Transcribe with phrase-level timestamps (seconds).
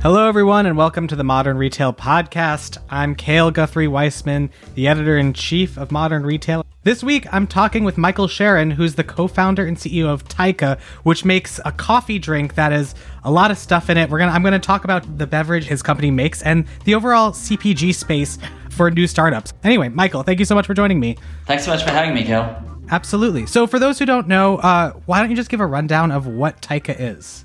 [0.00, 2.78] Hello, everyone, and welcome to the Modern Retail Podcast.
[2.88, 6.64] I'm Cale Guthrie Weissman, the editor in chief of Modern Retail.
[6.84, 10.78] This week, I'm talking with Michael Sharon, who's the co founder and CEO of Taika,
[11.02, 12.94] which makes a coffee drink that has
[13.24, 14.08] a lot of stuff in it.
[14.08, 17.32] We're gonna, I'm going to talk about the beverage his company makes and the overall
[17.32, 18.38] CPG space
[18.70, 19.52] for new startups.
[19.64, 21.16] Anyway, Michael, thank you so much for joining me.
[21.46, 22.62] Thanks so much for having me, Cale.
[22.90, 23.46] Absolutely.
[23.46, 26.28] So, for those who don't know, uh, why don't you just give a rundown of
[26.28, 27.44] what Taika is?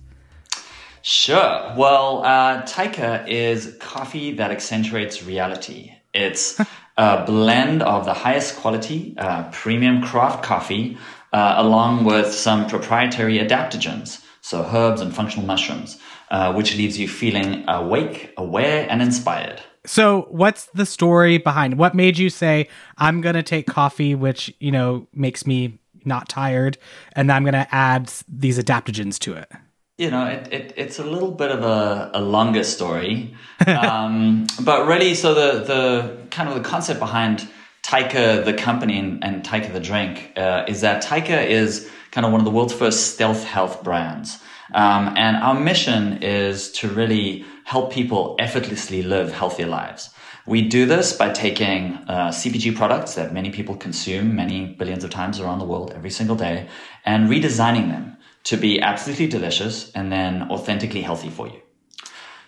[1.04, 1.74] Sure.
[1.76, 5.92] Well, uh, Taika is coffee that accentuates reality.
[6.14, 6.60] It's
[6.98, 10.98] a blend of the highest quality uh, premium craft coffee
[11.34, 16.00] uh, along with some proprietary adaptogens, so herbs and functional mushrooms,
[16.32, 19.62] uh, which leaves you feeling awake, aware, and inspired.
[19.86, 24.54] So, what's the story behind what made you say, I'm going to take coffee, which,
[24.60, 26.78] you know, makes me not tired,
[27.14, 29.52] and I'm going to add these adaptogens to it?
[29.98, 33.36] You know, it, it, it's a little bit of a, a longer story.
[33.66, 37.48] Um, but really, so the, the kind of the concept behind
[37.82, 42.34] Taika, the company, and, and Taika, the drink, uh, is that Taika is kind of
[42.34, 44.40] one of the world's first stealth health brands.
[44.74, 50.10] Um, and our mission is to really help people effortlessly live healthier lives.
[50.46, 55.10] We do this by taking uh, CPG products that many people consume many billions of
[55.10, 56.68] times around the world every single day
[57.06, 61.62] and redesigning them to be absolutely delicious and then authentically healthy for you.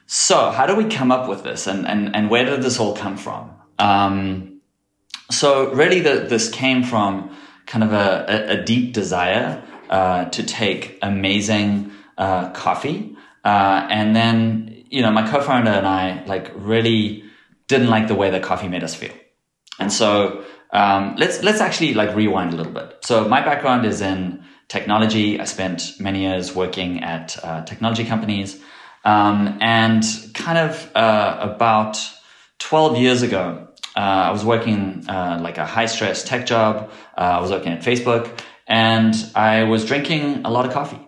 [0.07, 2.95] So how do we come up with this and, and, and where did this all
[2.95, 3.51] come from?
[3.79, 4.61] Um,
[5.31, 10.43] so really the, this came from kind of a, a, a deep desire uh, to
[10.43, 17.23] take amazing uh, coffee uh, and then you know my co-founder and I like really
[17.67, 19.13] didn't like the way that coffee made us feel
[19.79, 24.01] and so um, let's let's actually like rewind a little bit so my background is
[24.01, 25.39] in technology.
[25.39, 28.61] I spent many years working at uh, technology companies.
[29.03, 31.99] Um, and kind of uh, about
[32.59, 36.89] 12 years ago, uh, I was working uh, like a high stress tech job.
[37.17, 40.99] Uh, I was working at Facebook and I was drinking a lot of coffee.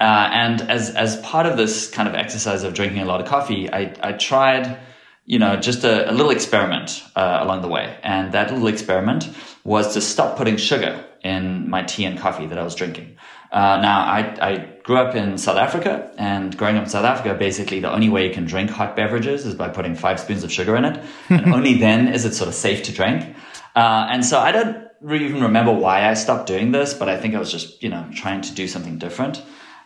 [0.00, 3.26] Uh, and as, as part of this kind of exercise of drinking a lot of
[3.26, 4.78] coffee, I, I tried,
[5.24, 7.96] you know, just a, a little experiment along the way.
[8.02, 9.28] And that little experiment
[9.64, 13.16] was to stop putting sugar in my tea and coffee that I was drinking.
[13.50, 17.34] Uh, now, I, I grew up in South Africa, and growing up in South Africa,
[17.34, 20.52] basically the only way you can drink hot beverages is by putting five spoons of
[20.52, 23.34] sugar in it, and only then is it sort of safe to drink.
[23.74, 27.16] Uh, and so I don't really even remember why I stopped doing this, but I
[27.16, 29.42] think I was just, you know, trying to do something different.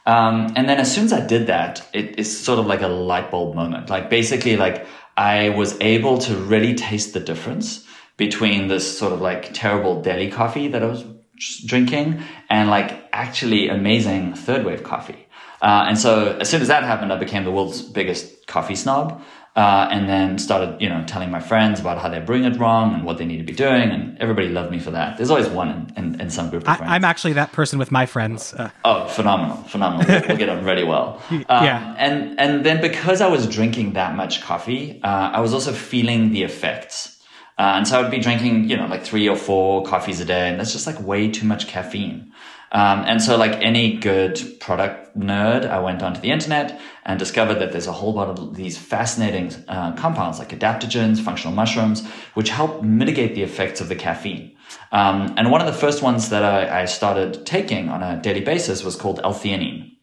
[0.06, 2.88] Um, and then as soon as I did that, it is sort of like a
[2.88, 3.90] light bulb moment.
[3.90, 7.84] Like basically, like I was able to really taste the difference
[8.16, 11.04] between this sort of like terrible deli coffee that I was
[11.64, 15.26] drinking and like actually amazing third wave coffee.
[15.60, 19.22] Uh, and so as soon as that happened, I became the world's biggest coffee snob.
[19.56, 22.94] Uh, and then started, you know, telling my friends about how they're brewing it wrong
[22.94, 25.16] and what they need to be doing, and everybody loved me for that.
[25.16, 26.92] There's always one in, in, in some group of friends.
[26.92, 28.54] I, am actually that person with my friends.
[28.54, 28.70] Uh.
[28.84, 30.06] Oh, phenomenal, phenomenal!
[30.06, 31.20] we'll, we'll, get on really well.
[31.30, 31.94] Um, yeah.
[31.98, 36.30] And and then because I was drinking that much coffee, uh, I was also feeling
[36.30, 37.17] the effects
[37.58, 40.24] uh, and so I would be drinking, you know, like three or four coffees a
[40.24, 42.32] day, and that's just like way too much caffeine.
[42.70, 47.56] Um, and so, like any good product nerd, I went onto the internet and discovered
[47.56, 52.50] that there's a whole lot of these fascinating uh, compounds like adaptogens, functional mushrooms, which
[52.50, 54.54] help mitigate the effects of the caffeine.
[54.92, 58.42] Um, and one of the first ones that I, I started taking on a daily
[58.42, 59.97] basis was called L-theanine.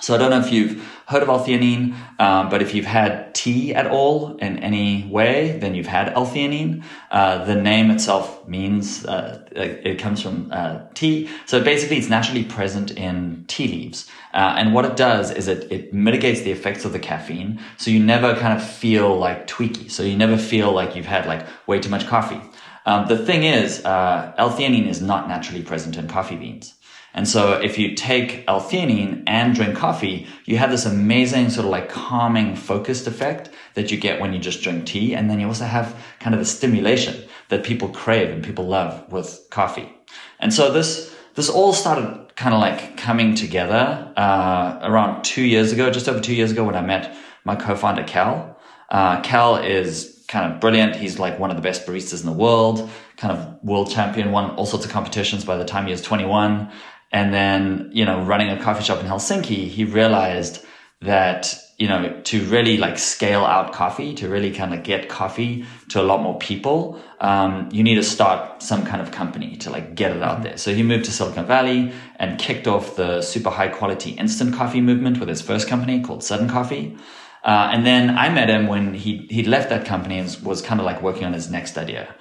[0.00, 3.74] So I don't know if you've heard of L-theanine, um, but if you've had tea
[3.74, 6.82] at all in any way, then you've had L-theanine.
[7.10, 11.30] Uh, the name itself means uh, it comes from uh, tea.
[11.46, 14.10] So basically, it's naturally present in tea leaves.
[14.34, 17.60] Uh, and what it does is it, it mitigates the effects of the caffeine.
[17.76, 19.90] So you never kind of feel like tweaky.
[19.90, 22.40] So you never feel like you've had like way too much coffee.
[22.84, 26.74] Um, the thing is, uh, L-theanine is not naturally present in coffee beans.
[27.14, 31.70] And so if you take L-theanine and drink coffee, you have this amazing sort of
[31.70, 35.14] like calming focused effect that you get when you just drink tea.
[35.14, 39.10] And then you also have kind of the stimulation that people crave and people love
[39.12, 39.92] with coffee.
[40.40, 45.70] And so this, this all started kind of like coming together, uh, around two years
[45.70, 48.58] ago, just over two years ago when I met my co-founder Kal.
[48.90, 50.96] Uh, Kal is kind of brilliant.
[50.96, 54.50] He's like one of the best baristas in the world, kind of world champion, won
[54.56, 56.70] all sorts of competitions by the time he was 21.
[57.14, 60.64] And then, you know, running a coffee shop in Helsinki, he realized
[61.02, 65.64] that, you know, to really like scale out coffee, to really kind of get coffee
[65.90, 69.70] to a lot more people, um, you need to start some kind of company to
[69.70, 70.56] like get it out there.
[70.56, 74.80] So he moved to Silicon Valley and kicked off the super high quality instant coffee
[74.80, 76.96] movement with his first company called Sudden Coffee.
[77.44, 80.80] Uh, and then I met him when he he left that company and was kind
[80.80, 82.12] of like working on his next idea.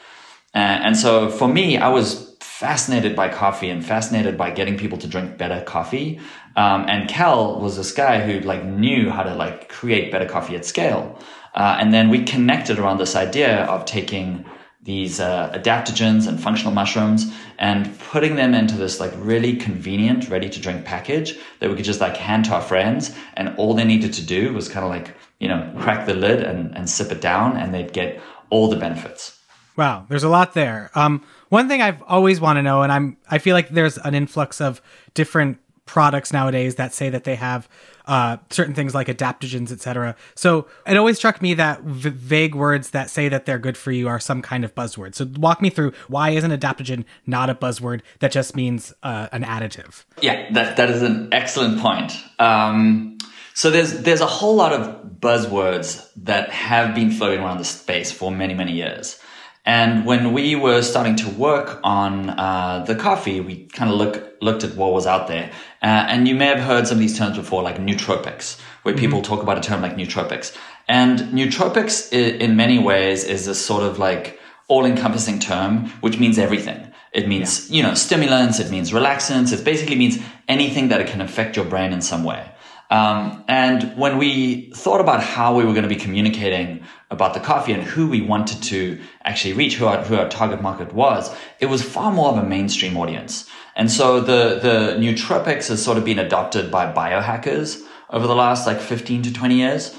[0.54, 4.97] Uh, and so for me, I was fascinated by coffee and fascinated by getting people
[5.00, 6.19] to drink better coffee.
[6.55, 10.55] Um, and Kal was this guy who like knew how to like create better coffee
[10.55, 11.17] at scale.
[11.55, 14.45] Uh, and then we connected around this idea of taking
[14.83, 20.49] these uh, adaptogens and functional mushrooms and putting them into this like really convenient ready
[20.49, 23.85] to drink package that we could just like hand to our friends and all they
[23.85, 27.11] needed to do was kind of like you know crack the lid and, and sip
[27.11, 29.39] it down and they'd get all the benefits
[29.75, 33.17] wow there's a lot there um, one thing i've always want to know and i'm
[33.29, 34.81] i feel like there's an influx of
[35.13, 37.67] different products nowadays that say that they have
[38.05, 40.15] uh, certain things like adaptogens, etc.
[40.35, 43.91] So it always struck me that v- vague words that say that they're good for
[43.91, 45.15] you are some kind of buzzword.
[45.15, 49.27] So walk me through why is an adaptogen not a buzzword that just means uh,
[49.31, 50.03] an additive?
[50.21, 52.13] Yeah, that that is an excellent point.
[52.39, 53.17] Um,
[53.53, 58.11] so there's there's a whole lot of buzzwords that have been floating around the space
[58.11, 59.19] for many many years.
[59.65, 64.36] And when we were starting to work on uh, the coffee, we kind of look,
[64.42, 65.51] looked at what was out there.
[65.81, 69.19] Uh, and you may have heard some of these terms before, like nootropics, where people
[69.21, 69.33] mm-hmm.
[69.33, 70.56] talk about a term like nootropics.
[70.89, 74.38] And nootropics, in many ways, is a sort of like
[74.68, 76.92] all-encompassing term, which means everything.
[77.13, 77.77] It means, yeah.
[77.77, 80.18] you know, stimulants, it means relaxants, it basically means
[80.48, 82.50] anything that it can affect your brain in some way.
[82.94, 87.40] Um, and when we thought about how we were going to be communicating about the
[87.40, 91.36] coffee and who we wanted to actually reach, who our, who our target market was,
[91.60, 93.50] it was far more of a mainstream audience.
[93.75, 97.81] And so the, the nootropics has sort of been adopted by biohackers
[98.12, 99.98] over the last like 15 to 20 years.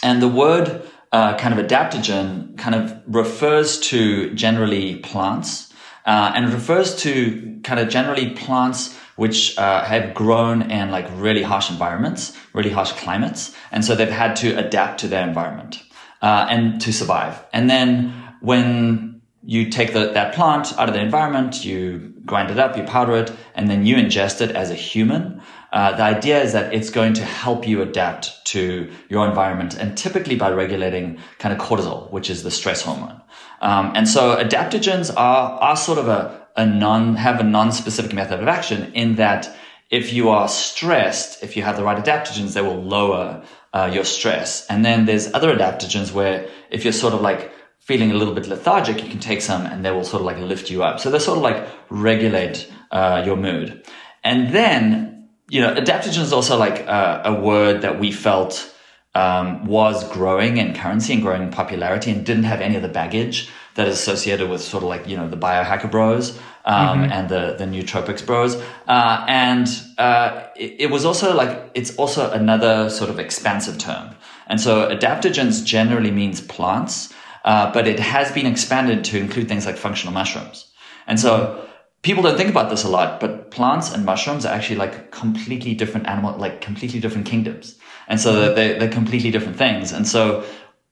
[0.00, 5.74] And the word uh, kind of adaptogen kind of refers to generally plants
[6.06, 11.42] uh, and refers to kind of generally plants which uh, have grown in like really
[11.42, 13.52] harsh environments, really harsh climates.
[13.72, 15.82] And so they've had to adapt to their environment
[16.22, 17.44] uh, and to survive.
[17.52, 22.60] And then when you take the, that plant out of the environment, you grind it
[22.60, 25.42] up, you powder it, and then you ingest it as a human.
[25.72, 29.98] Uh, the idea is that it's going to help you adapt to your environment and
[29.98, 33.20] typically by regulating kind of cortisol, which is the stress hormone.
[33.62, 38.40] Um, and so adaptogens are, are sort of a, a non, have a non-specific method
[38.40, 39.56] of action in that
[39.90, 44.04] if you are stressed, if you have the right adaptogens, they will lower uh, your
[44.04, 44.66] stress.
[44.66, 48.48] And then there's other adaptogens where if you're sort of like feeling a little bit
[48.48, 51.00] lethargic, you can take some and they will sort of like lift you up.
[51.00, 53.86] So they sort of like regulate uh, your mood.
[54.24, 58.74] And then, you know, adaptogen is also like uh, a word that we felt
[59.14, 62.88] um, was growing in currency and growing in popularity and didn't have any of the
[62.88, 67.12] baggage that is associated with sort of like, you know, the biohacker bros um, mm-hmm.
[67.12, 68.56] and the, the nootropics bros.
[68.88, 74.16] Uh, and uh, it, it, was also like, it's also another sort of expansive term.
[74.48, 77.14] And so adaptogens generally means plants,
[77.44, 80.66] uh, but it has been expanded to include things like functional mushrooms.
[81.06, 81.66] And so mm-hmm.
[82.02, 85.74] people don't think about this a lot, but plants and mushrooms are actually like completely
[85.74, 87.78] different animal, like completely different kingdoms.
[88.08, 89.92] And so they're, they're completely different things.
[89.92, 90.44] And so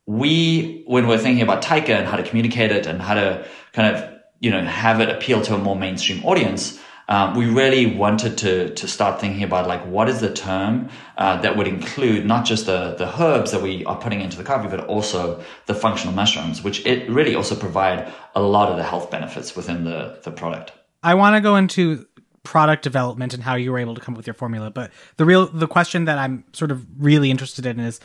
[0.06, 3.94] we, when we're thinking about Taika and how to communicate it and how to kind
[3.94, 8.36] of, you know, have it appeal to a more mainstream audience, um, we really wanted
[8.38, 12.44] to to start thinking about like what is the term uh, that would include not
[12.44, 16.14] just the the herbs that we are putting into the coffee, but also the functional
[16.14, 20.32] mushrooms, which it really also provide a lot of the health benefits within the the
[20.32, 20.72] product.
[21.02, 22.06] I want to go into
[22.42, 25.24] product development and how you were able to come up with your formula, but the
[25.24, 28.00] real the question that I'm sort of really interested in is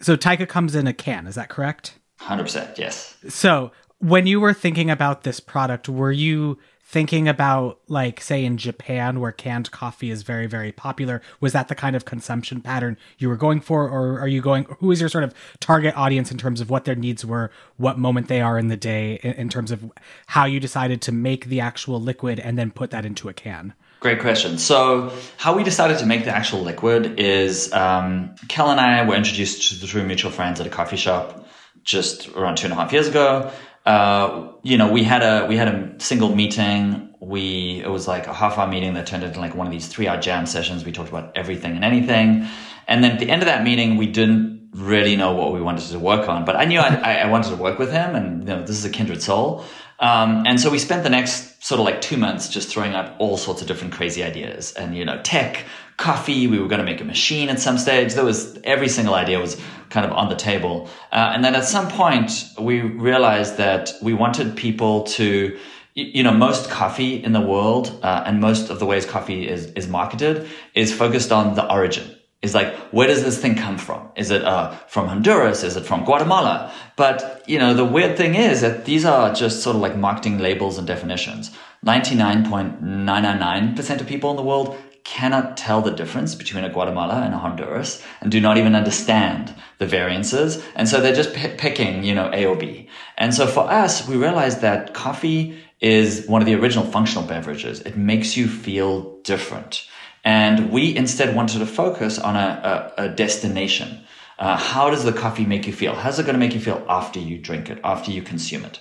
[0.00, 1.98] so Taika comes in a can, is that correct?
[2.20, 3.16] 100%, yes.
[3.28, 6.58] So, when you were thinking about this product, were you
[6.90, 11.68] thinking about like say in Japan where canned coffee is very very popular was that
[11.68, 14.98] the kind of consumption pattern you were going for or are you going who is
[14.98, 18.40] your sort of target audience in terms of what their needs were what moment they
[18.40, 19.92] are in the day in, in terms of
[20.26, 23.72] how you decided to make the actual liquid and then put that into a can
[24.00, 24.56] Great question.
[24.56, 29.14] So, how we decided to make the actual liquid is um, Kal and I were
[29.14, 31.46] introduced to through mutual friends at a coffee shop
[31.84, 33.52] just around two and a half years ago.
[33.84, 37.14] Uh, you know, we had a we had a single meeting.
[37.20, 39.86] We it was like a half hour meeting that turned into like one of these
[39.86, 40.82] three hour jam sessions.
[40.82, 42.46] We talked about everything and anything.
[42.88, 45.86] And then at the end of that meeting, we didn't really know what we wanted
[45.90, 46.46] to work on.
[46.46, 48.84] But I knew I, I wanted to work with him, and you know, this is
[48.86, 49.64] a kindred soul.
[50.00, 53.14] Um, and so we spent the next sort of like two months just throwing out
[53.18, 55.66] all sorts of different crazy ideas and, you know, tech,
[55.98, 56.46] coffee.
[56.46, 58.14] We were going to make a machine at some stage.
[58.14, 60.88] There was every single idea was kind of on the table.
[61.12, 65.58] Uh, and then at some point we realized that we wanted people to,
[65.94, 69.66] you know, most coffee in the world, uh, and most of the ways coffee is,
[69.72, 72.16] is marketed is focused on the origin.
[72.42, 74.08] Is like, where does this thing come from?
[74.16, 75.62] Is it uh, from Honduras?
[75.62, 76.72] Is it from Guatemala?
[76.96, 80.38] But, you know, the weird thing is that these are just sort of like marketing
[80.38, 81.50] labels and definitions.
[81.84, 87.38] 99.999% of people in the world cannot tell the difference between a Guatemala and a
[87.38, 90.62] Honduras and do not even understand the variances.
[90.76, 92.88] And so they're just p- picking, you know, A or B.
[93.18, 97.80] And so for us, we realized that coffee is one of the original functional beverages.
[97.80, 99.86] It makes you feel different.
[100.24, 104.04] And we instead wanted to focus on a, a, a destination.
[104.38, 105.94] Uh, how does the coffee make you feel?
[105.94, 108.80] How's it going to make you feel after you drink it, after you consume it?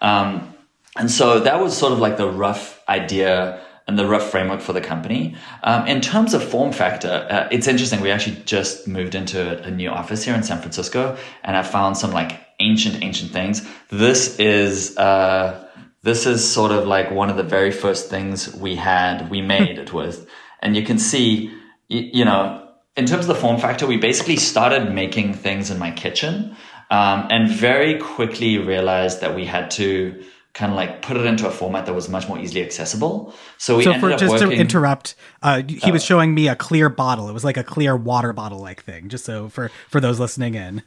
[0.00, 0.54] Um,
[0.96, 4.74] and so that was sort of like the rough idea and the rough framework for
[4.74, 5.34] the company.
[5.62, 8.02] Um, in terms of form factor, uh, it's interesting.
[8.02, 11.96] We actually just moved into a, new office here in San Francisco, and I found
[11.96, 13.66] some like ancient, ancient things.
[13.88, 15.66] This is uh,
[16.02, 19.30] this is sort of like one of the very first things we had.
[19.30, 20.28] We made it with,
[20.60, 21.52] and you can see,
[21.88, 25.78] you, you know, in terms of the form factor, we basically started making things in
[25.78, 26.56] my kitchen,
[26.90, 30.24] um, and very quickly realized that we had to
[30.54, 33.32] kind of like put it into a format that was much more easily accessible.
[33.58, 36.48] So we so ended for up just working, to interrupt, uh, he was showing me
[36.48, 37.28] a clear bottle.
[37.28, 39.08] It was like a clear water bottle like thing.
[39.08, 40.82] Just so for for those listening in.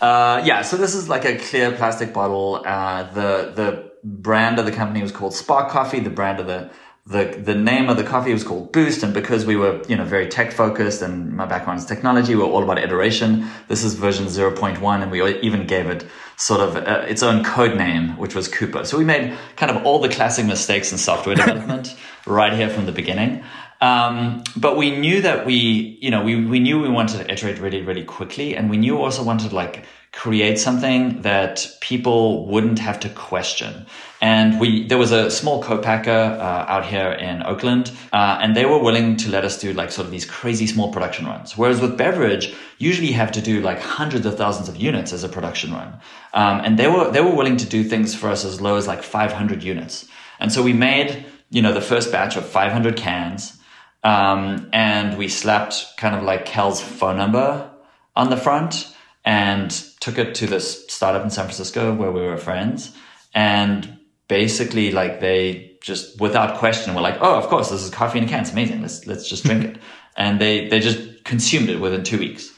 [0.00, 2.62] Uh, yeah, so this is like a clear plastic bottle.
[2.64, 6.00] Uh, the the brand of the company was called Spark Coffee.
[6.00, 6.70] The brand of the
[7.06, 10.04] the the name of the coffee was called Boost, and because we were you know
[10.04, 13.46] very tech focused, and my background is technology, we are all about iteration.
[13.68, 16.04] This is version 0.1, and we even gave it
[16.36, 18.84] sort of uh, its own code name, which was Cooper.
[18.84, 21.96] So we made kind of all the classic mistakes in software development
[22.26, 23.44] right here from the beginning.
[23.80, 27.58] Um, but we knew that we, you know, we, we knew we wanted to iterate
[27.58, 28.56] really, really quickly.
[28.56, 33.86] And we knew also wanted to like create something that people wouldn't have to question.
[34.20, 38.64] And we, there was a small co-packer, uh, out here in Oakland, uh, and they
[38.64, 41.56] were willing to let us do like sort of these crazy small production runs.
[41.56, 45.22] Whereas with beverage, usually you have to do like hundreds of thousands of units as
[45.22, 46.00] a production run.
[46.32, 48.86] Um, and they were, they were willing to do things for us as low as
[48.86, 50.08] like 500 units.
[50.40, 53.58] And so we made, you know, the first batch of 500 cans.
[54.02, 57.70] Um, and we slapped kind of like Kal's phone number
[58.14, 58.94] on the front
[59.24, 59.70] and
[60.00, 62.96] took it to this startup in San Francisco where we were friends.
[63.34, 63.95] And
[64.28, 68.24] basically, like they just without question were like, "Oh, of course, this is coffee in
[68.24, 68.40] a can.
[68.40, 68.82] It's amazing.
[68.82, 69.78] Let's let's just drink it."
[70.18, 72.50] And they they just consumed it within two weeks.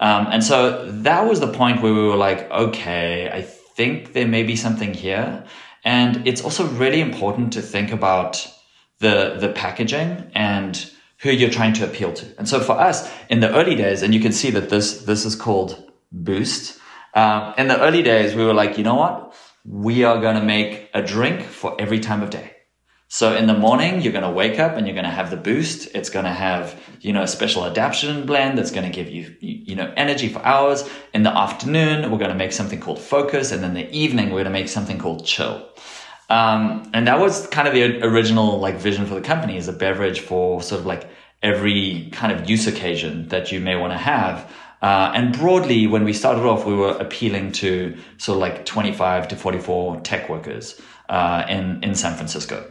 [0.00, 4.26] Um, and so that was the point where we were like, "Okay, I think there
[4.26, 5.44] may be something here."
[5.84, 8.48] And it's also really important to think about
[8.98, 12.26] the the packaging and who you're trying to appeal to.
[12.38, 15.24] And so for us in the early days, and you can see that this this
[15.24, 16.78] is called Boost.
[17.14, 19.34] Um, in the early days, we were like, you know what?
[19.64, 22.52] We are going to make a drink for every time of day.
[23.08, 25.36] So in the morning, you're going to wake up and you're going to have the
[25.36, 25.94] boost.
[25.94, 29.36] It's going to have, you know, a special adaptogen blend that's going to give you,
[29.40, 30.88] you know, energy for hours.
[31.12, 33.52] In the afternoon, we're going to make something called focus.
[33.52, 35.68] And then the evening, we're going to make something called chill.
[36.28, 39.72] Um, and that was kind of the original like vision for the company is a
[39.72, 41.08] beverage for sort of like
[41.42, 44.50] every kind of use occasion that you may want to have.
[44.84, 49.28] Uh, and broadly, when we started off, we were appealing to sort of like 25
[49.28, 52.70] to 44 tech workers uh, in in San Francisco,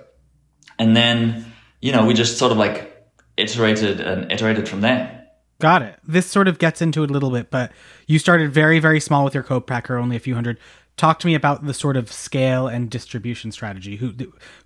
[0.77, 1.51] and then
[1.81, 3.03] you know we just sort of like
[3.35, 5.27] iterated and iterated from there.
[5.59, 5.99] Got it.
[6.03, 7.71] This sort of gets into it a little bit, but
[8.05, 10.59] you started very very small with your co-packer, only a few hundred.
[10.97, 13.95] Talk to me about the sort of scale and distribution strategy.
[13.95, 14.13] Who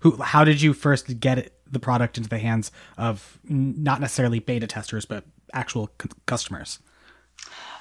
[0.00, 4.66] who how did you first get the product into the hands of not necessarily beta
[4.66, 5.24] testers but
[5.54, 6.80] actual c- customers?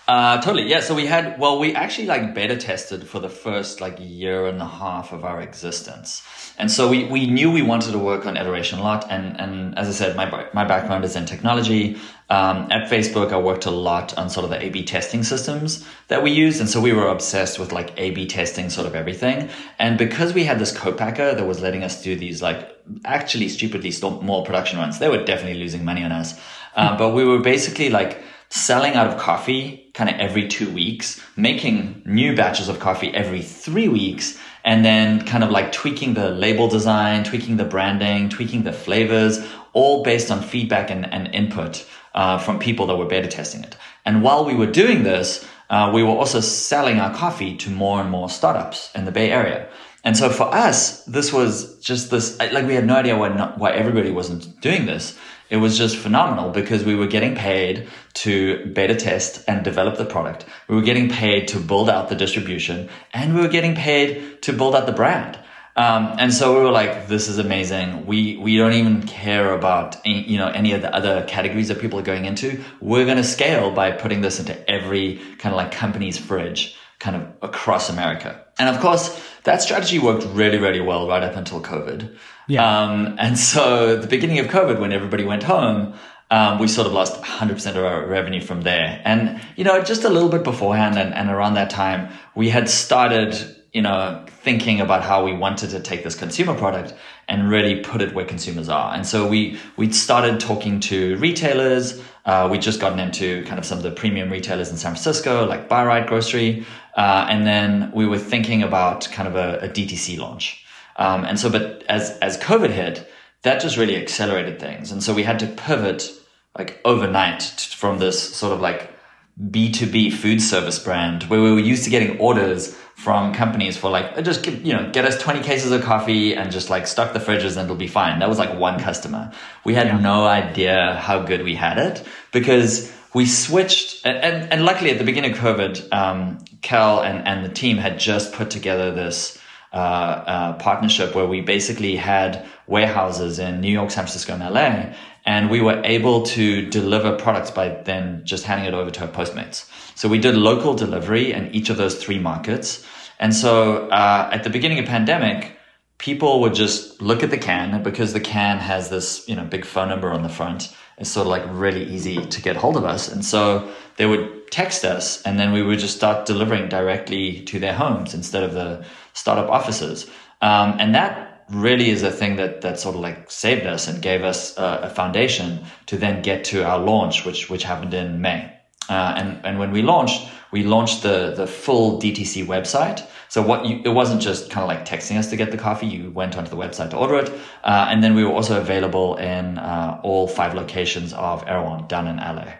[0.07, 0.69] Uh, totally.
[0.69, 0.79] Yeah.
[0.79, 4.61] So we had, well, we actually like beta tested for the first like year and
[4.61, 6.23] a half of our existence.
[6.57, 9.05] And so we, we knew we wanted to work on iteration a lot.
[9.11, 11.97] And, and as I said, my, my background is in technology.
[12.29, 16.23] Um, at Facebook, I worked a lot on sort of the A-B testing systems that
[16.23, 16.61] we used.
[16.61, 19.49] And so we were obsessed with like A-B testing sort of everything.
[19.77, 23.91] And because we had this co-packer that was letting us do these like actually stupidly
[23.91, 26.39] small production runs, they were definitely losing money on us.
[26.77, 31.21] Uh, but we were basically like, selling out of coffee kind of every two weeks,
[31.35, 36.29] making new batches of coffee every three weeks, and then kind of like tweaking the
[36.29, 41.85] label design, tweaking the branding, tweaking the flavors, all based on feedback and, and input
[42.15, 43.75] uh, from people that were beta testing it.
[44.05, 47.99] And while we were doing this, uh, we were also selling our coffee to more
[47.99, 49.67] and more startups in the Bay Area.
[50.03, 53.57] And so for us, this was just this, like we had no idea why, not,
[53.57, 55.17] why everybody wasn't doing this
[55.49, 60.05] it was just phenomenal because we were getting paid to beta test and develop the
[60.05, 60.45] product.
[60.67, 64.53] We were getting paid to build out the distribution and we were getting paid to
[64.53, 65.37] build out the brand.
[65.75, 68.07] Um, and so we were like, this is amazing.
[68.07, 71.79] We, we don't even care about, any, you know, any of the other categories that
[71.79, 72.63] people are going into.
[72.81, 77.15] We're going to scale by putting this into every kind of like company's fridge kind
[77.15, 78.43] of across America.
[78.57, 82.17] And of course, that strategy worked really, really well right up until COVID.
[82.47, 82.65] Yeah.
[82.65, 85.93] Um, and so the beginning of COVID, when everybody went home,
[86.29, 89.01] um, we sort of lost 100% of our revenue from there.
[89.05, 92.69] And, you know, just a little bit beforehand and, and around that time, we had
[92.69, 96.95] started you know, thinking about how we wanted to take this consumer product
[97.27, 98.91] and really put it where consumers are.
[98.95, 102.01] And so we we started talking to retailers.
[102.25, 105.45] Uh, we just gotten into kind of some of the premium retailers in San Francisco,
[105.45, 106.65] like Buy Grocery,
[106.95, 110.65] uh, and then we were thinking about kind of a, a DTC launch.
[110.95, 113.07] Um, and so, but as as COVID hit,
[113.43, 114.91] that just really accelerated things.
[114.91, 116.11] And so we had to pivot
[116.57, 118.91] like overnight from this sort of like
[119.39, 124.23] B2B food service brand where we were used to getting orders from companies for like,
[124.23, 127.55] just, you know, get us 20 cases of coffee and just like stock the fridges
[127.55, 128.17] and it'll be fine.
[128.19, 129.31] That was like one customer.
[129.63, 129.99] We had yeah.
[129.99, 134.97] no idea how good we had it because we switched and, and, and luckily at
[134.97, 139.36] the beginning of COVID, um, Kal and, and the team had just put together this,
[139.36, 139.36] uh, uh,
[139.71, 144.93] partnership where we basically had warehouses in New York, San Francisco, and LA,
[145.25, 149.07] and we were able to deliver products by then just handing it over to our
[149.07, 149.69] Postmates.
[149.95, 152.85] So we did local delivery in each of those three markets.
[153.19, 155.57] And so uh, at the beginning of pandemic,
[155.97, 159.65] people would just look at the can because the can has this, you know, big
[159.65, 160.73] phone number on the front.
[160.97, 163.11] It's sort of like really easy to get hold of us.
[163.11, 167.59] And so they would text us and then we would just start delivering directly to
[167.59, 168.85] their homes instead of the
[169.17, 170.07] startup offices.
[170.41, 174.01] Um, and that really is a thing that, that sort of like saved us and
[174.01, 178.53] gave us a, foundation to then get to our launch, which, which happened in May.
[178.89, 183.05] Uh, and, and when we launched, we launched the, the full DTC website.
[183.29, 185.87] So what you, it wasn't just kind of like texting us to get the coffee.
[185.87, 187.29] You went onto the website to order it.
[187.63, 192.07] Uh, and then we were also available in uh, all five locations of Erewhon down
[192.07, 192.53] in LA.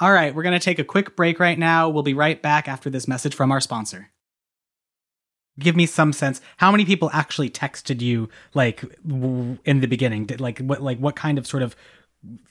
[0.00, 0.34] All right.
[0.34, 1.88] We're going to take a quick break right now.
[1.88, 4.10] We'll be right back after this message from our sponsor.
[5.58, 6.40] Give me some sense.
[6.58, 10.26] How many people actually texted you like w- in the beginning?
[10.26, 11.74] Did, like what like what kind of sort of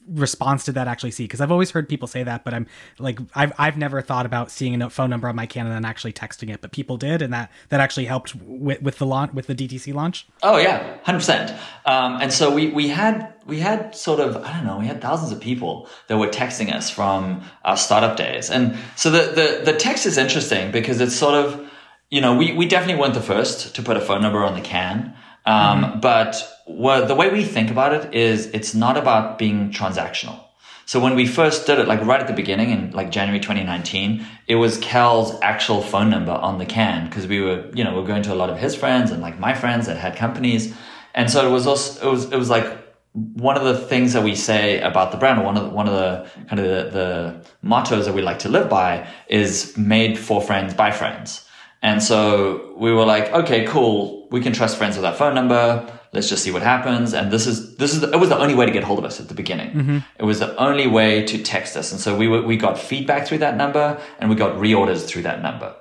[0.07, 1.23] response did that actually see?
[1.23, 2.67] Because I've always heard people say that, but I'm
[2.99, 5.85] like I've I've never thought about seeing a phone number on my can and then
[5.85, 9.33] actually texting it, but people did, and that that actually helped with, with the launch
[9.33, 10.27] with the DTC launch.
[10.43, 11.59] Oh yeah, hundred um, percent.
[11.85, 15.31] And so we we had we had sort of I don't know we had thousands
[15.31, 19.77] of people that were texting us from our startup days, and so the the the
[19.77, 21.69] text is interesting because it's sort of
[22.09, 24.61] you know we we definitely weren't the first to put a phone number on the
[24.61, 25.15] can.
[25.45, 25.99] Um, mm-hmm.
[25.99, 30.39] But what, the way we think about it is it's not about being transactional.
[30.87, 34.25] So when we first did it, like right at the beginning in like January 2019,
[34.47, 38.03] it was Kal's actual phone number on the can because we were, you know, we
[38.03, 40.75] are going to a lot of his friends and like my friends that had companies.
[41.15, 42.67] And so it was also, it was, it was like
[43.13, 45.93] one of the things that we say about the brand, one of the, one of
[45.93, 50.39] the kind of the, the mottos that we like to live by is made for
[50.39, 51.44] friends by friends.
[51.85, 54.27] And so we were like, okay, cool.
[54.31, 55.87] We can trust friends with our phone number.
[56.13, 57.13] Let's just see what happens.
[57.13, 59.19] And this is, this is, it was the only way to get hold of us
[59.19, 59.71] at the beginning.
[59.71, 59.97] Mm-hmm.
[60.17, 61.91] It was the only way to text us.
[61.91, 65.21] And so we were, we got feedback through that number and we got reorders through
[65.21, 65.75] that number.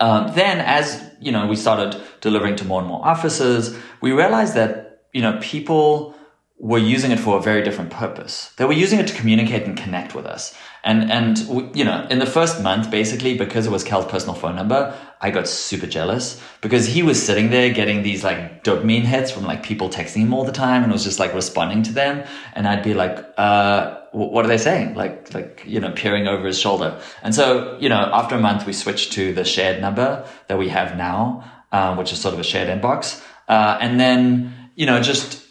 [0.00, 4.54] Um, then as, you know, we started delivering to more and more offices, we realized
[4.54, 6.14] that, you know, people
[6.58, 8.52] were using it for a very different purpose.
[8.56, 10.56] They were using it to communicate and connect with us.
[10.84, 11.38] And, and,
[11.76, 15.30] you know, in the first month, basically, because it was Kal's personal phone number, I
[15.30, 19.62] got super jealous because he was sitting there getting these like dopamine hits from like
[19.62, 22.26] people texting him all the time and was just like responding to them.
[22.54, 24.94] And I'd be like, uh, what are they saying?
[24.94, 27.00] Like, like, you know, peering over his shoulder.
[27.22, 30.68] And so, you know, after a month, we switched to the shared number that we
[30.68, 33.22] have now, um, which is sort of a shared inbox.
[33.48, 35.43] Uh, and then, you know, just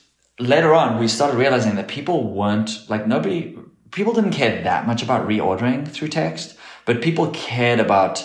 [0.48, 3.58] later on, we started realizing that people weren't like nobody,
[3.92, 8.24] people didn't care that much about reordering through text, but people cared about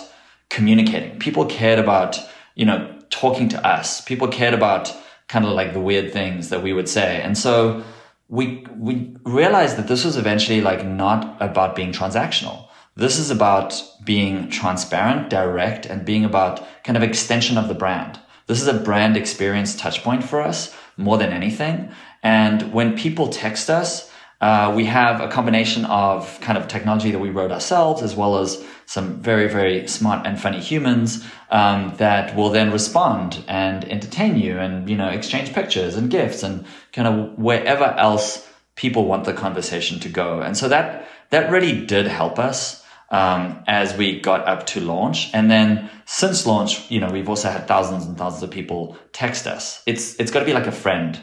[0.49, 1.19] communicating.
[1.19, 2.19] People cared about,
[2.55, 4.01] you know, talking to us.
[4.01, 4.93] People cared about
[5.27, 7.21] kind of like the weird things that we would say.
[7.21, 7.83] And so
[8.27, 12.67] we, we realized that this was eventually like not about being transactional.
[12.95, 18.19] This is about being transparent, direct, and being about kind of extension of the brand.
[18.47, 21.91] This is a brand experience touchpoint for us more than anything.
[22.23, 27.19] And when people text us, uh, we have a combination of kind of technology that
[27.19, 32.35] we wrote ourselves, as well as some very, very smart and funny humans um, that
[32.35, 37.07] will then respond and entertain you, and you know, exchange pictures and gifts, and kind
[37.07, 40.39] of wherever else people want the conversation to go.
[40.39, 42.83] And so that that really did help us.
[43.11, 45.31] um, as we got up to launch.
[45.33, 49.47] And then since launch, you know, we've also had thousands and thousands of people text
[49.47, 49.81] us.
[49.85, 51.19] It's it's got to be like a friend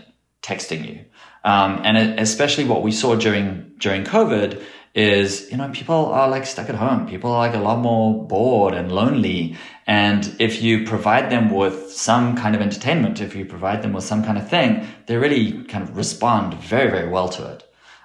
[0.46, 1.04] texting you.
[1.44, 4.62] Um, and it, especially what we saw during during COVID
[4.94, 7.06] is you know people are like stuck at home.
[7.06, 9.56] People are like a lot more bored and lonely.
[9.86, 14.04] And if you provide them with some kind of entertainment, if you provide them with
[14.04, 17.62] some kind of thing, they really kind of respond very very well to it.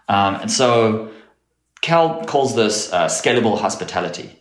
[0.10, 1.12] Um, and so
[1.82, 4.41] Kal calls this uh, scalable hospitality,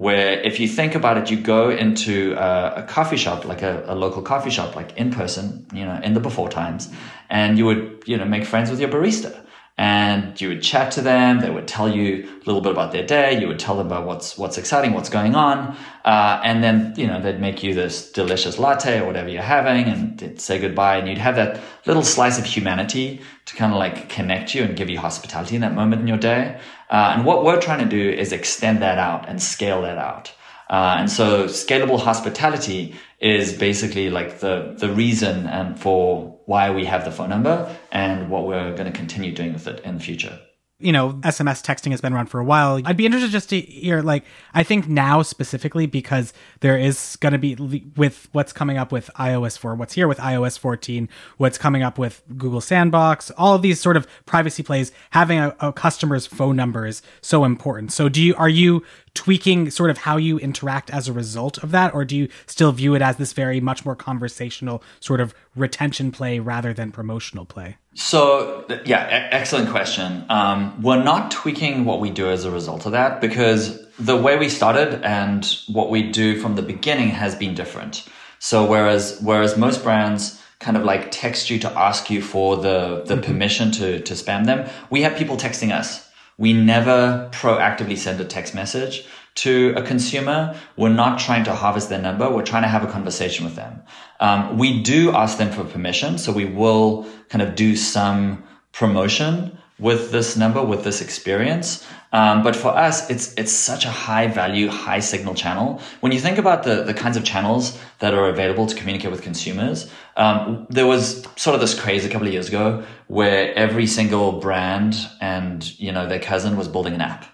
[0.00, 3.84] where if you think about it, you go into a, a coffee shop, like a,
[3.86, 6.88] a, local coffee shop, like in person, you know, in the before times,
[7.28, 9.38] and you would, you know, make friends with your barista
[9.76, 11.40] and you would chat to them.
[11.40, 13.40] They would tell you a little bit about their day.
[13.40, 17.06] You would tell them about what's what's exciting, what's going on, uh, and then you
[17.06, 21.08] know they'd make you this delicious latte or whatever you're having, and say goodbye, and
[21.08, 24.90] you'd have that little slice of humanity to kind of like connect you and give
[24.90, 26.60] you hospitality in that moment in your day.
[26.90, 30.32] Uh, and what we're trying to do is extend that out and scale that out.
[30.68, 36.84] Uh, and so scalable hospitality is basically like the, the reason and for why we
[36.84, 40.00] have the phone number and what we're going to continue doing with it in the
[40.00, 40.38] future
[40.80, 42.80] you know, SMS texting has been around for a while.
[42.84, 47.32] I'd be interested just to hear, like, I think now specifically because there is going
[47.32, 47.54] to be
[47.96, 51.98] with what's coming up with iOS 4, what's here with iOS 14, what's coming up
[51.98, 56.56] with Google Sandbox, all of these sort of privacy plays, having a, a customer's phone
[56.56, 57.92] number is so important.
[57.92, 58.82] So, do you, are you
[59.14, 62.72] tweaking sort of how you interact as a result of that, or do you still
[62.72, 67.44] view it as this very much more conversational sort of retention play rather than promotional
[67.44, 67.76] play?
[67.94, 70.24] So, yeah, excellent question.
[70.28, 74.38] Um, we're not tweaking what we do as a result of that because the way
[74.38, 78.06] we started and what we do from the beginning has been different.
[78.38, 83.02] So, whereas whereas most brands kind of like text you to ask you for the
[83.06, 83.24] the mm-hmm.
[83.24, 86.08] permission to to spam them, we have people texting us.
[86.40, 90.58] We never proactively send a text message to a consumer.
[90.74, 92.30] We're not trying to harvest their number.
[92.30, 93.82] We're trying to have a conversation with them.
[94.20, 96.16] Um, we do ask them for permission.
[96.16, 101.86] So we will kind of do some promotion with this number, with this experience.
[102.12, 105.80] Um, but for us, it's it's such a high value, high signal channel.
[106.00, 109.22] When you think about the the kinds of channels that are available to communicate with
[109.22, 113.86] consumers, um, there was sort of this craze a couple of years ago where every
[113.86, 117.26] single brand and you know their cousin was building an app.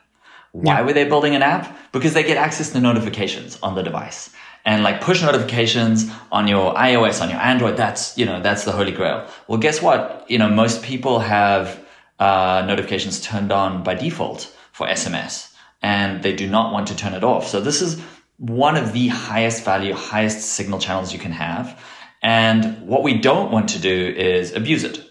[0.52, 0.82] Why yeah.
[0.82, 1.76] were they building an app?
[1.92, 4.30] Because they get access to notifications on the device.
[4.64, 8.72] And like push notifications on your iOS, on your Android, that's, you know, that's the
[8.72, 9.28] holy grail.
[9.46, 10.24] Well, guess what?
[10.28, 11.78] You know, most people have
[12.18, 17.14] uh, notifications turned on by default for SMS and they do not want to turn
[17.14, 17.48] it off.
[17.48, 17.98] So this is
[18.36, 21.82] one of the highest value, highest signal channels you can have.
[22.22, 25.02] And what we don't want to do is abuse it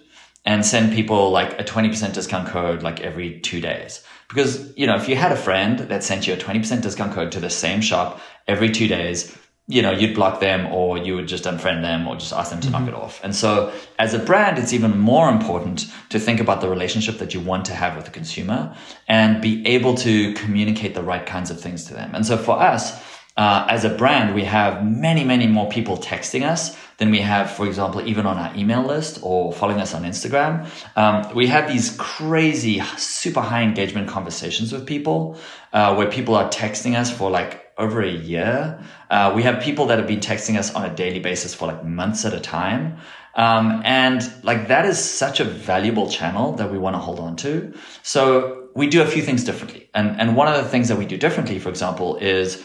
[0.45, 4.04] and send people like a 20% discount code like every two days.
[4.30, 7.32] Because, you know, if you had a friend that sent you a 20% discount code
[7.32, 9.36] to the same shop every two days,
[9.67, 12.62] you know, you'd block them or you would just unfriend them or just ask them
[12.62, 12.86] to mm-hmm.
[12.86, 13.19] knock it off.
[13.23, 17.34] And so as a brand, it's even more important to think about the relationship that
[17.34, 18.75] you want to have with the consumer
[19.08, 22.13] and be able to communicate the right kinds of things to them.
[22.13, 23.01] And so for us,
[23.38, 27.51] uh, as a brand, we have many, many more people texting us than we have,
[27.51, 30.65] for example, even on our email list or following us on Instagram.
[30.95, 35.38] Um, we have these crazy, super high engagement conversations with people
[35.73, 38.79] uh, where people are texting us for like over a year.
[39.09, 41.83] Uh, we have people that have been texting us on a daily basis for like
[41.83, 42.97] months at a time.
[43.35, 47.35] Um, and like that is such a valuable channel that we want to hold on
[47.38, 47.73] to.
[48.01, 49.89] So we do a few things differently.
[49.93, 52.63] And, and one of the things that we do differently, for example, is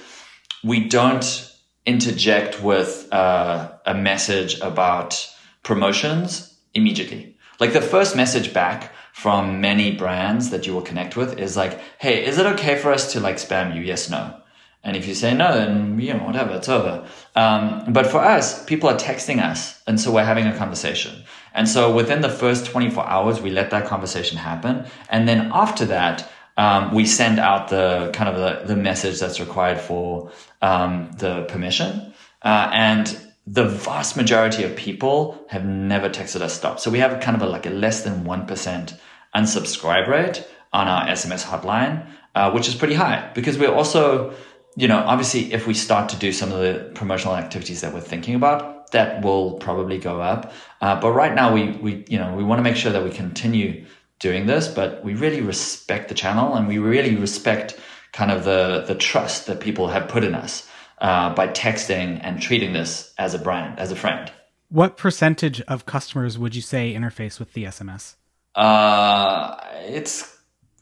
[0.63, 1.51] we don't
[1.87, 5.29] interject with uh, a message about
[5.63, 7.37] promotions immediately.
[7.59, 11.81] Like the first message back from many brands that you will connect with is like,
[11.99, 13.83] Hey, is it okay for us to like spam you?
[13.83, 14.40] Yes, no.
[14.83, 17.07] And if you say no, then you know, whatever, it's over.
[17.37, 19.83] Um, but for us, people are texting us.
[19.87, 21.23] And so we're having a conversation.
[21.55, 24.87] And so within the first 24 hours, we let that conversation happen.
[25.11, 29.41] And then after that, um, we send out the kind of the, the message that's
[29.41, 30.31] required for
[30.63, 32.13] um, the permission.
[32.43, 36.79] Uh, and the vast majority of people have never texted us stop.
[36.79, 38.99] So we have kind of a, like a less than 1%
[39.35, 44.35] unsubscribe rate on our SMS hotline, uh, which is pretty high because we're also,
[44.77, 48.01] you know, obviously if we start to do some of the promotional activities that we're
[48.01, 50.53] thinking about, that will probably go up.
[50.81, 53.11] Uh, but right now we, we, you know, we want to make sure that we
[53.11, 53.85] continue
[54.19, 57.79] doing this, but we really respect the channel and we really respect
[58.13, 60.69] kind of the, the trust that people have put in us
[61.01, 64.31] uh, by texting and treating this as a brand, as a friend.
[64.69, 68.15] What percentage of customers would you say interface with the SMS?
[68.55, 69.57] Uh,
[69.87, 70.37] it's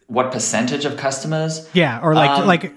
[0.09, 1.69] what percentage of customers?
[1.73, 2.75] Yeah, or like um, like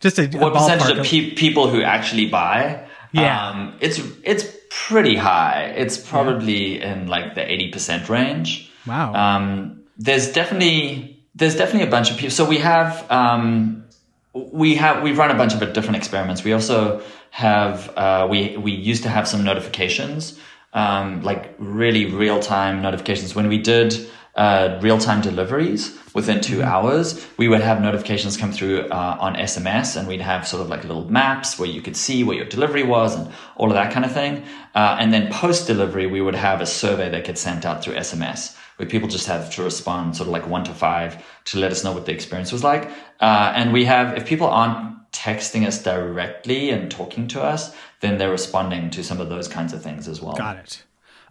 [0.00, 2.86] just a, a what percentage ballpark of pe- people who actually buy?
[3.12, 3.48] Yeah.
[3.48, 5.74] Um, it's it's pretty high.
[5.76, 8.70] It's probably in like the eighty percent range.
[8.86, 9.14] Wow.
[9.14, 12.30] Um, there's definitely there's definitely a bunch of people.
[12.30, 13.84] So we have um,
[14.32, 16.44] we have we've run a bunch of different experiments.
[16.44, 20.38] We also have uh, we we used to have some notifications,
[20.72, 23.34] um, like really real time notifications.
[23.34, 23.94] When we did
[24.36, 29.34] uh, real time deliveries within 2 hours, we would have notifications come through uh, on
[29.34, 32.46] SMS, and we'd have sort of like little maps where you could see where your
[32.46, 34.44] delivery was and all of that kind of thing.
[34.74, 37.94] Uh, and then post delivery, we would have a survey that gets sent out through
[37.94, 41.72] SMS where people just have to respond sort of like one to five to let
[41.72, 42.90] us know what the experience was like.
[43.20, 48.18] Uh, and we have, if people aren't texting us directly and talking to us, then
[48.18, 50.34] they're responding to some of those kinds of things as well.
[50.34, 50.82] Got it.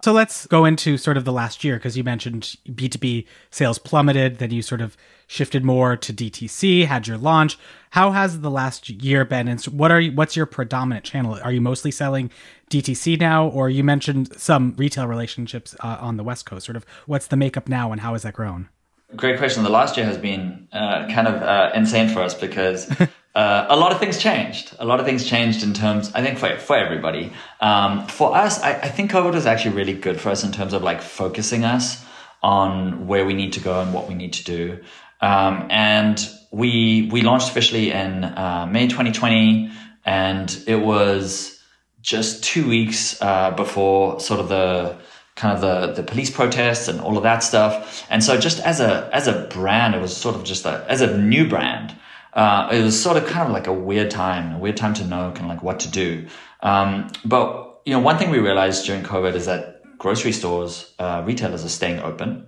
[0.06, 4.38] So let's go into sort of the last year because you mentioned B2B sales plummeted,
[4.38, 7.58] then you sort of shifted more to DTC, had your launch.
[7.90, 11.40] How has the last year been and what are you, what's your predominant channel?
[11.44, 12.30] Are you mostly selling
[12.70, 16.68] DTC now or you mentioned some retail relationships uh, on the West Coast?
[16.68, 18.70] Sort of what's the makeup now and how has that grown?
[19.16, 19.64] Great question.
[19.64, 22.96] The last year has been uh, kind of uh, insane for us because
[23.36, 24.74] uh, a lot of things changed.
[24.80, 27.34] A lot of things changed in terms, I think, for, for everybody.
[27.60, 30.74] Um, for us, I, I think COVID was actually really good for us in terms
[30.74, 32.04] of like focusing us
[32.42, 34.80] on where we need to go and what we need to do.
[35.20, 39.70] Um, and we we launched officially in uh, May 2020,
[40.06, 41.62] and it was
[42.02, 44.98] just two weeks uh, before sort of the
[45.36, 48.06] kind of the the police protests and all of that stuff.
[48.10, 51.02] And so, just as a as a brand, it was sort of just a as
[51.02, 51.94] a new brand.
[52.36, 55.06] Uh, it was sort of kind of like a weird time, a weird time to
[55.06, 56.28] know kind of like what to do.
[56.62, 61.24] Um, but you know, one thing we realized during COVID is that grocery stores, uh,
[61.26, 62.48] retailers are staying open.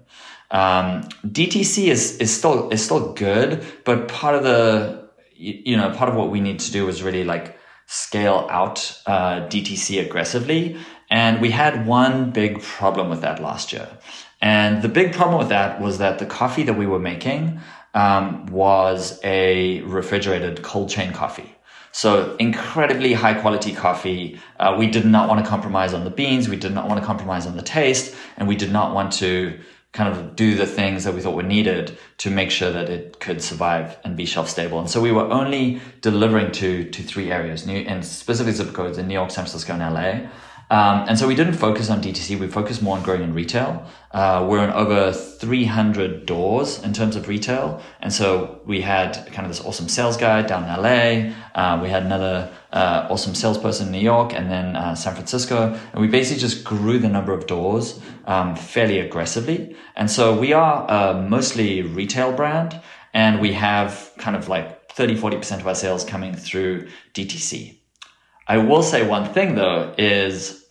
[0.51, 6.09] Um, DTC is, is still, is still good, but part of the, you, know, part
[6.09, 10.77] of what we need to do is really like scale out, uh, DTC aggressively.
[11.09, 13.87] And we had one big problem with that last year.
[14.41, 17.59] And the big problem with that was that the coffee that we were making,
[17.93, 21.55] um, was a refrigerated cold chain coffee.
[21.91, 24.39] So incredibly high quality coffee.
[24.59, 26.47] Uh, we did not want to compromise on the beans.
[26.47, 29.59] We did not want to compromise on the taste and we did not want to
[29.93, 33.19] kind of do the things that we thought were needed to make sure that it
[33.19, 34.79] could survive and be shelf stable.
[34.79, 38.99] And so we were only delivering to, to three areas, New, and specific zip codes
[38.99, 40.29] in New York, San Francisco, and LA.
[40.69, 42.37] Um, and so we didn't focus on DTC.
[42.39, 43.85] We focused more on growing in retail.
[44.11, 47.81] Uh, we're in over 300 doors in terms of retail.
[48.01, 51.33] And so we had kind of this awesome sales guy down in LA.
[51.55, 55.79] Uh, we had another uh, awesome salesperson in New York and then uh, San Francisco.
[55.93, 59.75] And we basically just grew the number of doors um, fairly aggressively.
[59.95, 62.81] And so we are mostly retail brand
[63.13, 67.76] and we have kind of like 30, 40% of our sales coming through DTC.
[68.47, 70.65] I will say one thing though is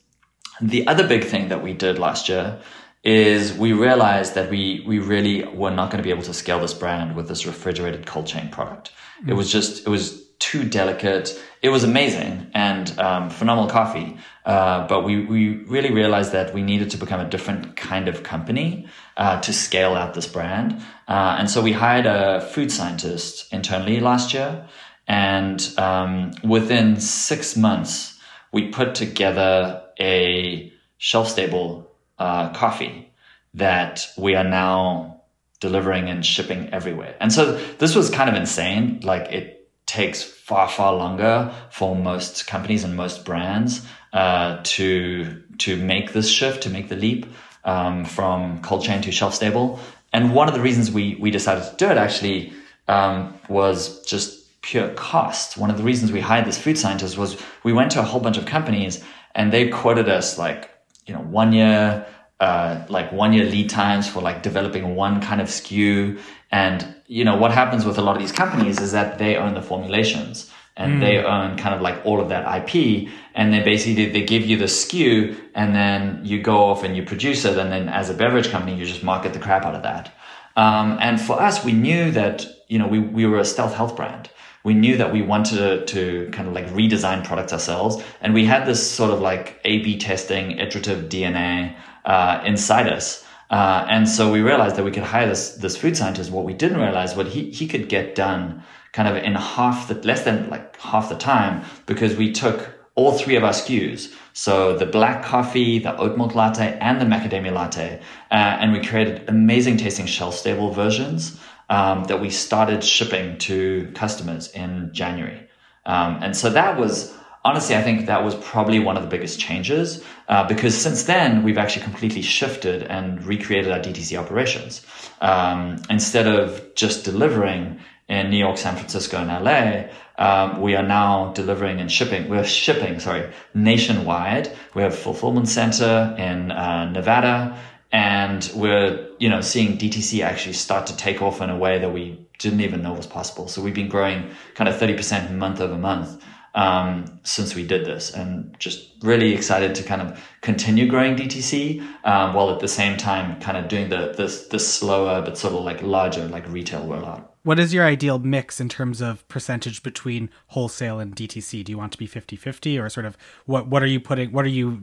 [0.60, 2.60] the other big thing that we did last year
[3.04, 6.60] is we realized that we we really were not going to be able to scale
[6.60, 8.92] this brand with this refrigerated cold chain product.
[9.22, 9.30] Mm.
[9.30, 11.40] It was just it was too delicate.
[11.62, 16.62] It was amazing and um, phenomenal coffee, uh, but we we really realized that we
[16.62, 18.86] needed to become a different kind of company
[19.16, 20.80] uh, to scale out this brand.
[21.08, 24.66] Uh, and so we hired a food scientist internally last year.
[25.06, 28.18] And um, within six months,
[28.52, 33.12] we put together a shelf stable uh, coffee
[33.54, 35.22] that we are now
[35.60, 37.16] delivering and shipping everywhere.
[37.20, 39.00] And so this was kind of insane.
[39.02, 45.76] Like it takes far, far longer for most companies and most brands uh, to to
[45.76, 47.26] make this shift, to make the leap
[47.64, 49.80] um, from cold chain to shelf stable.
[50.12, 52.52] And one of the reasons we we decided to do it actually
[52.88, 54.35] um, was just
[54.66, 55.56] pure cost.
[55.56, 58.20] One of the reasons we hired this food scientist was we went to a whole
[58.20, 59.02] bunch of companies
[59.32, 60.70] and they quoted us like,
[61.06, 62.04] you know, one year,
[62.40, 66.18] uh, like one year lead times for like developing one kind of SKU.
[66.50, 69.54] And, you know, what happens with a lot of these companies is that they own
[69.54, 71.00] the formulations and mm.
[71.00, 73.08] they own kind of like all of that IP.
[73.36, 77.04] And they basically they give you the SKU and then you go off and you
[77.04, 77.56] produce it.
[77.56, 80.12] And then as a beverage company, you just market the crap out of that.
[80.56, 83.94] Um, and for us, we knew that, you know, we, we were a stealth health
[83.94, 84.28] brand
[84.66, 88.02] we knew that we wanted to, kind of like redesign products ourselves.
[88.20, 93.24] And we had this sort of like A B testing, iterative DNA uh, inside us.
[93.48, 96.32] Uh, and so we realized that we could hire this, this food scientist.
[96.32, 99.94] What we didn't realize, what he, he could get done kind of in half the,
[100.02, 104.12] less than like half the time because we took all three of our SKUs.
[104.32, 108.00] So the black coffee, the oat milk latte, and the macadamia latte.
[108.32, 113.90] Uh, and we created amazing tasting shelf stable versions um, that we started shipping to
[113.94, 115.48] customers in January.
[115.84, 119.38] Um, and so that was honestly, I think that was probably one of the biggest
[119.38, 124.84] changes uh, because since then we've actually completely shifted and recreated our DTC operations.
[125.20, 130.82] Um, instead of just delivering in New York, San Francisco, and LA, um, we are
[130.82, 132.28] now delivering and shipping.
[132.28, 134.50] We're shipping, sorry, nationwide.
[134.74, 137.58] We have a fulfillment center in uh, Nevada,
[137.96, 141.94] and we're you know seeing DTC actually start to take off in a way that
[141.94, 143.48] we didn't even know was possible.
[143.48, 146.22] So we've been growing kind of thirty percent month over month
[146.54, 151.80] um, since we did this, and just really excited to kind of continue growing DTC
[152.04, 155.54] um, while at the same time kind of doing the this the slower but sort
[155.54, 157.24] of like larger like retail rollout.
[157.44, 161.64] What is your ideal mix in terms of percentage between wholesale and DTC?
[161.64, 164.44] Do you want to be 50-50 or sort of what what are you putting what
[164.44, 164.82] are you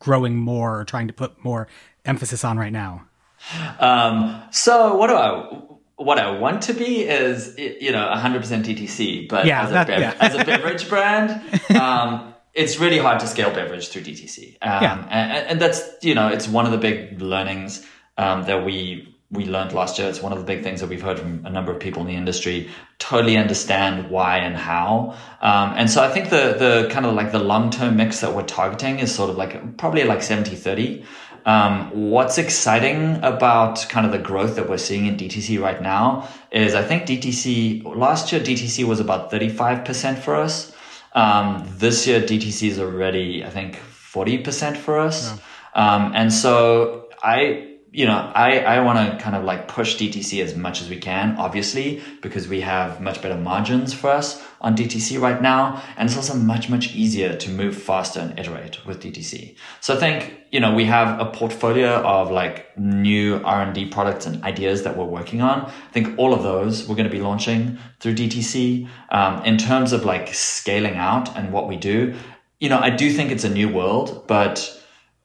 [0.00, 1.68] growing more or trying to put more
[2.08, 3.04] emphasis on right now?
[3.78, 5.62] Um, so what do I
[5.98, 9.86] what I want to be is, you know, 100% DTC, but yeah, as, a that,
[9.88, 10.14] bev- yeah.
[10.20, 11.42] as a beverage brand,
[11.74, 14.58] um, it's really hard to scale beverage through DTC.
[14.62, 15.06] Um, yeah.
[15.10, 17.84] and, and, that's, you know, it's one of the big learnings
[18.16, 20.08] um, that we we learned last year.
[20.08, 22.08] It's one of the big things that we've heard from a number of people in
[22.08, 22.70] the industry.
[22.98, 25.16] Totally understand why and how.
[25.42, 28.34] Um, and so I think the the kind of like the long term mix that
[28.34, 31.04] we're targeting is sort of like probably like 70 30.
[31.46, 36.28] Um, what's exciting about kind of the growth that we're seeing in DTC right now
[36.50, 40.72] is I think DTC last year DTC was about 35% for us.
[41.12, 45.32] Um, this year DTC is already I think 40% for us.
[45.32, 45.38] Yeah.
[45.74, 47.67] Um, and so I
[47.98, 50.98] you know, I, I want to kind of like push DTC as much as we
[50.98, 55.82] can, obviously, because we have much better margins for us on DTC right now.
[55.96, 59.56] And it's also much, much easier to move faster and iterate with DTC.
[59.80, 64.44] So I think, you know, we have a portfolio of like new R&D products and
[64.44, 65.62] ideas that we're working on.
[65.66, 68.88] I think all of those we're going to be launching through DTC.
[69.10, 72.14] Um, in terms of like scaling out and what we do,
[72.60, 74.77] you know, I do think it's a new world, but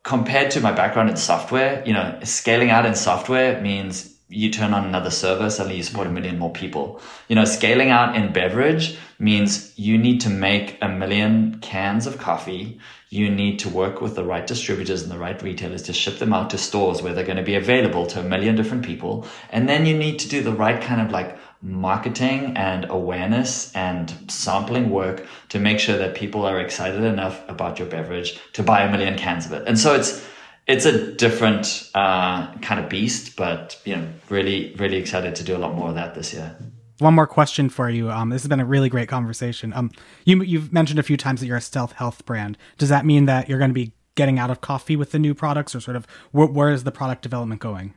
[0.03, 4.73] compared to my background in software, you know, scaling out in software means you turn
[4.73, 6.99] on another server, suddenly you support a million more people.
[7.27, 12.17] You know, scaling out in beverage means you need to make a million cans of
[12.17, 12.79] coffee.
[13.09, 16.33] You need to work with the right distributors and the right retailers to ship them
[16.33, 19.27] out to stores where they're going to be available to a million different people.
[19.51, 24.13] And then you need to do the right kind of like marketing and awareness and
[24.27, 28.81] sampling work to make sure that people are excited enough about your beverage to buy
[28.81, 29.63] a million cans of it.
[29.65, 30.27] And so it's
[30.67, 35.55] it's a different uh, kind of beast, but you know, really, really excited to do
[35.55, 36.55] a lot more of that this year.
[36.99, 38.09] One more question for you.
[38.09, 39.73] Um, this has been a really great conversation.
[39.73, 39.91] Um,
[40.25, 42.57] you you've mentioned a few times that you're a stealth health brand.
[42.77, 45.33] Does that mean that you're going to be getting out of coffee with the new
[45.33, 47.93] products, or sort of where, where is the product development going?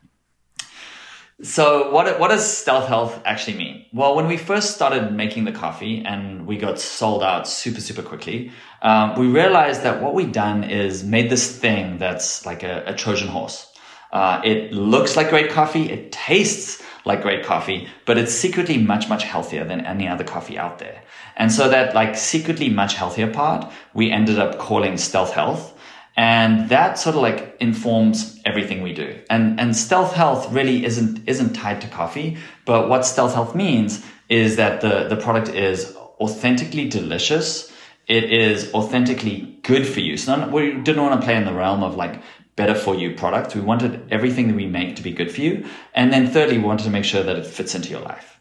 [1.42, 3.84] So what what does stealth health actually mean?
[3.92, 8.00] Well, when we first started making the coffee and we got sold out super super
[8.02, 12.84] quickly, um, we realized that what we'd done is made this thing that's like a,
[12.86, 13.70] a Trojan horse.
[14.12, 19.10] Uh, it looks like great coffee, it tastes like great coffee, but it's secretly much
[19.10, 21.02] much healthier than any other coffee out there.
[21.36, 25.75] And so that like secretly much healthier part, we ended up calling stealth health
[26.16, 29.18] and that sort of like informs everything we do.
[29.28, 34.04] And and stealth health really isn't isn't tied to coffee, but what stealth health means
[34.28, 37.70] is that the the product is authentically delicious.
[38.06, 40.16] It is authentically good for you.
[40.16, 42.22] So we didn't want to play in the realm of like
[42.54, 43.54] better for you product.
[43.54, 45.66] We wanted everything that we make to be good for you.
[45.94, 48.40] And then thirdly, we wanted to make sure that it fits into your life.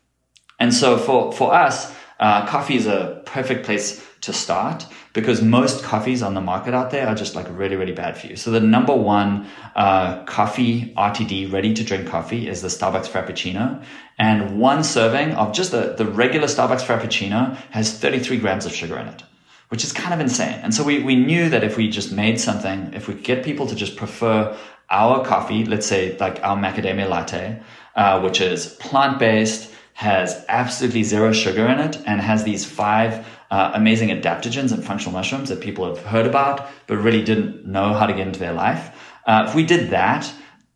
[0.60, 4.86] And so for, for us, uh, coffee is a perfect place to start
[5.16, 8.28] because most coffees on the market out there are just like really, really bad for
[8.28, 8.36] you.
[8.36, 13.82] So the number one uh, coffee RTD ready to drink coffee is the Starbucks Frappuccino.
[14.20, 19.00] And one serving of just the, the regular Starbucks Frappuccino has 33 grams of sugar
[19.00, 19.24] in it,
[19.70, 20.60] which is kind of insane.
[20.62, 23.68] And so we, we knew that if we just made something, if we get people
[23.68, 24.56] to just prefer
[24.90, 27.62] our coffee, let's say like our macadamia latte,
[27.96, 33.26] uh, which is plant based, has absolutely zero sugar in it, and has these five
[33.52, 37.94] uh, amazing adaptogens and functional mushrooms that people have heard about, but really didn't know
[37.94, 38.96] how to get into their life.
[39.26, 40.32] Uh, if we did that,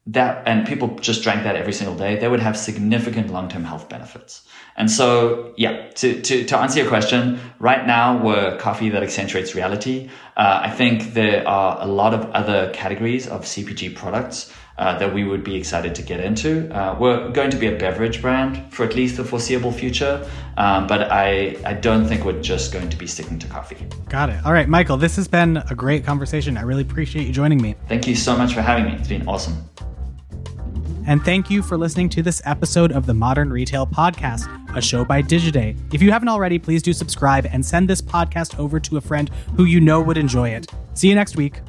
[0.08, 3.90] that and people just drank that every single day, they would have significant long-term health
[3.90, 4.42] benefits.
[4.76, 9.54] And so, yeah, to, to, to answer your question, right now we're coffee that accentuates
[9.54, 10.10] reality.
[10.36, 15.14] Uh, I think there are a lot of other categories of CPG products uh, that
[15.14, 16.74] we would be excited to get into.
[16.74, 20.28] Uh, we're going to be a beverage brand for at least the foreseeable future,
[20.58, 23.78] um, but I, I don't think we're just going to be sticking to coffee.
[24.08, 24.44] Got it.
[24.46, 26.58] All right, Michael, this has been a great conversation.
[26.58, 27.76] I really appreciate you joining me.
[27.90, 28.94] Thank you so much for having me.
[28.94, 29.70] It's been awesome.
[31.06, 35.04] And thank you for listening to this episode of the Modern Retail Podcast, a show
[35.04, 35.76] by Digiday.
[35.94, 39.30] If you haven't already, please do subscribe and send this podcast over to a friend
[39.58, 40.72] who you know would enjoy it.
[40.94, 41.62] See you next week.